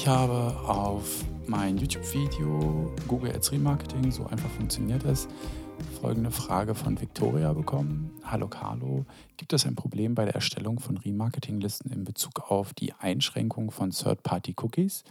[0.00, 5.26] Ich habe auf mein YouTube-Video Google Ads Remarketing, so einfach funktioniert es,
[6.00, 8.12] folgende Frage von Victoria bekommen.
[8.22, 9.06] Hallo Carlo,
[9.36, 13.90] gibt es ein Problem bei der Erstellung von Remarketing-Listen in Bezug auf die Einschränkung von
[13.90, 15.02] Third-Party-Cookies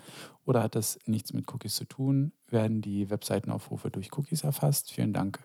[0.45, 2.31] oder hat das nichts mit Cookies zu tun?
[2.47, 4.93] Werden die Webseitenaufrufe durch Cookies erfasst?
[4.93, 5.43] Vielen Dank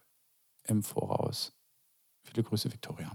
[0.69, 1.53] im Voraus.
[2.23, 3.11] Viele Grüße, Victoria.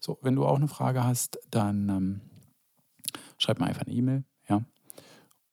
[0.00, 2.20] So, wenn du auch eine Frage hast, dann ähm,
[3.36, 4.64] schreib mir einfach eine E-Mail, ja.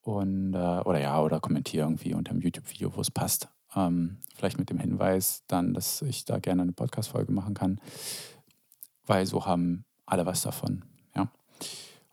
[0.04, 3.48] Und, äh, oder ja, oder kommentiere irgendwie unter dem YouTube-Video, wo es passt.
[3.74, 7.80] Ähm, vielleicht mit dem Hinweis dann, dass ich da gerne eine Podcast-Folge machen kann,
[9.06, 10.84] weil so haben alle was davon.
[11.16, 11.32] Ja.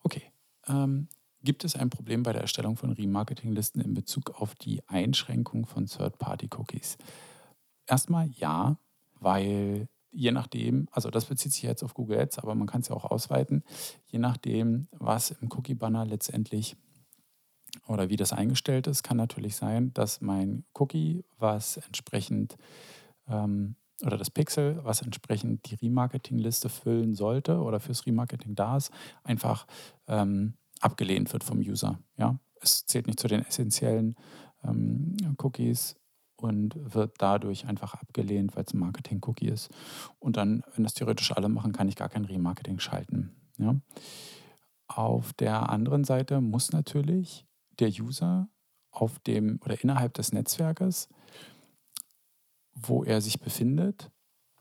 [0.03, 0.23] Okay.
[0.67, 1.09] Ähm,
[1.43, 5.85] gibt es ein Problem bei der Erstellung von Remarketing-Listen in Bezug auf die Einschränkung von
[5.85, 6.97] Third-Party-Cookies?
[7.87, 8.77] Erstmal ja,
[9.19, 12.87] weil je nachdem, also das bezieht sich jetzt auf Google Ads, aber man kann es
[12.87, 13.63] ja auch ausweiten,
[14.07, 16.77] je nachdem, was im Cookie-Banner letztendlich
[17.87, 22.57] oder wie das eingestellt ist, kann natürlich sein, dass mein Cookie, was entsprechend
[23.27, 28.91] ähm, oder das Pixel, was entsprechend die Remarketing-Liste füllen sollte oder fürs Remarketing da ist,
[29.23, 29.67] einfach
[30.07, 31.99] ähm, abgelehnt wird vom User.
[32.17, 32.39] Ja?
[32.59, 34.15] Es zählt nicht zu den essentiellen
[34.63, 35.95] ähm, Cookies
[36.35, 39.69] und wird dadurch einfach abgelehnt, weil es ein Marketing-Cookie ist.
[40.19, 43.35] Und dann, wenn das theoretisch alle machen, kann ich gar kein Remarketing schalten.
[43.57, 43.75] Ja?
[44.87, 47.45] Auf der anderen Seite muss natürlich
[47.81, 48.49] der User
[48.91, 51.09] auf dem oder innerhalb des Netzwerkes,
[52.73, 54.11] wo er sich befindet.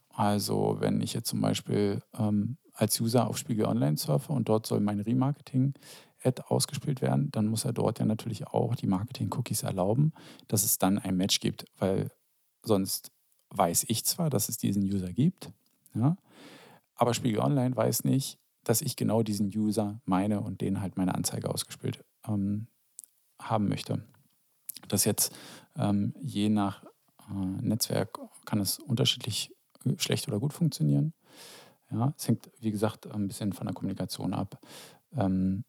[0.09, 4.65] Also wenn ich jetzt zum Beispiel ähm, als User auf Spiegel Online surfe und dort
[4.65, 10.13] soll mein Remarketing-Ad ausgespielt werden, dann muss er dort ja natürlich auch die Marketing-Cookies erlauben,
[10.47, 12.11] dass es dann ein Match gibt, weil
[12.63, 13.11] sonst
[13.49, 15.51] weiß ich zwar, dass es diesen User gibt,
[15.93, 16.15] ja,
[16.95, 21.15] aber Spiegel Online weiß nicht, dass ich genau diesen User meine und den halt meine
[21.15, 22.67] Anzeige ausgespielt ähm,
[23.41, 24.03] haben möchte.
[24.87, 25.33] Das jetzt
[25.75, 26.83] ähm, je nach
[27.29, 29.51] äh, Netzwerk kann es unterschiedlich
[29.85, 31.13] äh, schlecht oder gut funktionieren.
[31.91, 34.59] Ja, es hängt, wie gesagt, ein bisschen von der Kommunikation ab.
[35.15, 35.65] Ähm,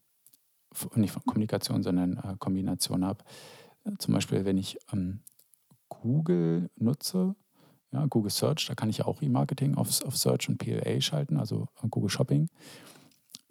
[0.95, 3.23] nicht von Kommunikation, sondern äh, Kombination ab.
[3.83, 5.21] Äh, zum Beispiel, wenn ich ähm,
[5.89, 7.35] Google nutze,
[7.91, 11.37] ja, Google Search, da kann ich ja auch Remarketing auf, auf Search und PLA schalten,
[11.37, 12.49] also Google Shopping.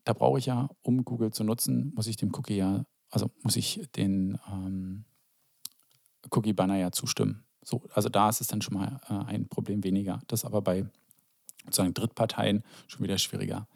[0.05, 3.57] Da brauche ich ja, um Google zu nutzen, muss ich dem Cookie ja also muss
[3.57, 5.05] ich den ähm,
[6.31, 7.45] Cookie-Banner ja zustimmen.
[7.63, 10.21] So, also da ist es dann schon mal äh, ein Problem weniger.
[10.27, 10.87] Das ist aber bei
[11.65, 13.69] sozusagen Drittparteien schon wieder schwieriger.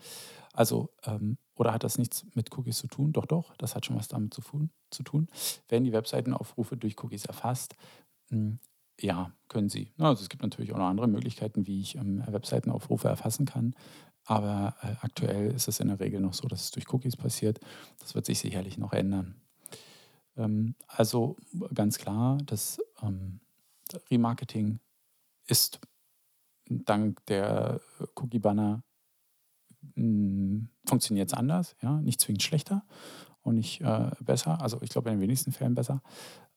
[0.53, 3.13] Also, ähm, oder hat das nichts mit Cookies zu tun?
[3.13, 4.43] Doch, doch, das hat schon was damit zu,
[4.91, 5.29] zu tun.
[5.69, 7.77] Werden die Webseitenaufrufe durch Cookies erfasst?
[8.31, 8.59] Hm,
[8.99, 9.93] ja, können sie.
[9.99, 13.75] Also es gibt natürlich auch noch andere Möglichkeiten, wie ich ähm, Webseitenaufrufe erfassen kann.
[14.27, 17.61] Aber äh, aktuell ist es in der Regel noch so, dass es durch Cookies passiert.
[18.01, 19.41] Das wird sich sicherlich noch ändern.
[20.37, 21.37] Ähm, also
[21.73, 23.41] ganz klar, das ähm,
[24.11, 24.81] Remarketing
[25.47, 25.81] ist
[26.69, 27.81] dank der
[28.17, 28.83] Cookie-Banner
[29.95, 32.85] hm, funktioniert es anders, ja, nicht zwingend schlechter
[33.43, 34.61] und nicht äh, besser.
[34.61, 36.03] Also ich glaube in den wenigsten Fällen besser.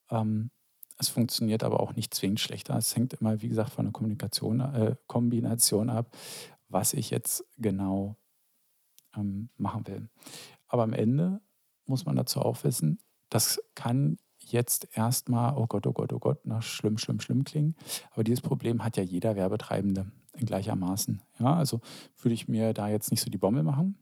[0.10, 0.50] Ähm,
[0.98, 2.76] es funktioniert aber auch nicht zwingend schlechter.
[2.76, 6.18] Es hängt immer, wie gesagt, von der Kommunikation, äh, Kombination ab
[6.70, 8.16] was ich jetzt genau
[9.16, 10.10] ähm, machen will.
[10.68, 11.42] Aber am Ende
[11.86, 13.00] muss man dazu auch wissen,
[13.30, 17.76] das kann jetzt erstmal, oh Gott, oh Gott, oh Gott, nach schlimm, schlimm, schlimm klingen.
[18.12, 21.22] Aber dieses Problem hat ja jeder Werbetreibende in gleichermaßen.
[21.40, 21.82] Ja, also
[22.22, 23.98] würde ich mir da jetzt nicht so die Bombe machen.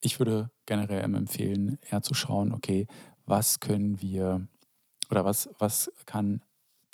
[0.00, 2.86] Ich würde generell empfehlen, eher zu schauen, okay,
[3.24, 4.46] was können wir
[5.10, 6.42] oder was, was kann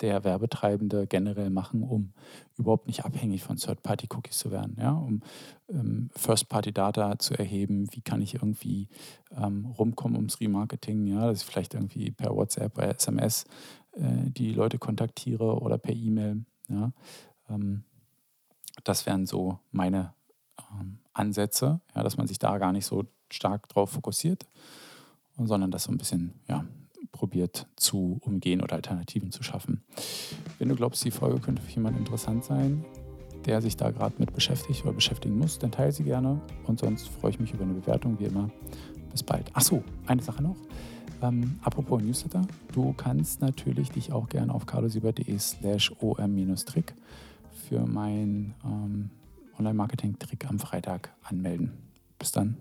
[0.01, 2.13] der Werbetreibende generell machen, um
[2.57, 5.21] überhaupt nicht abhängig von Third-Party-Cookies zu werden, ja, um
[5.69, 8.89] ähm, First-Party-Data zu erheben, wie kann ich irgendwie
[9.31, 13.45] ähm, rumkommen ums Remarketing, ja, dass ich vielleicht irgendwie per WhatsApp, per SMS
[13.93, 16.91] äh, die Leute kontaktiere oder per E-Mail, ja.
[17.49, 17.83] Ähm,
[18.83, 20.13] das wären so meine
[20.71, 24.47] ähm, Ansätze, ja, dass man sich da gar nicht so stark drauf fokussiert,
[25.37, 26.65] sondern das so ein bisschen, ja,
[27.33, 29.81] probiert zu umgehen oder Alternativen zu schaffen.
[30.59, 32.85] Wenn du glaubst, die Folge könnte für jemanden interessant sein,
[33.47, 36.39] der sich da gerade mit beschäftigt oder beschäftigen muss, dann teile sie gerne.
[36.67, 38.51] Und sonst freue ich mich über eine Bewertung, wie immer.
[39.11, 39.49] Bis bald.
[39.55, 40.55] Achso, eine Sache noch.
[41.23, 46.93] Ähm, apropos Newsletter, du kannst natürlich dich auch gerne auf carlosieber.de slash om-trick
[47.67, 49.09] für mein ähm,
[49.57, 51.71] Online-Marketing-Trick am Freitag anmelden.
[52.19, 52.57] Bis dann.